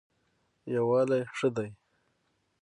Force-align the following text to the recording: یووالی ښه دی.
یووالی 0.73 1.21
ښه 1.37 1.47
دی. 1.55 1.69